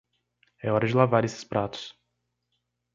É 0.63 0.71
hora 0.71 0.87
de 0.87 0.95
lavar 0.95 1.23
esses 1.23 1.43
pratos. 1.43 1.93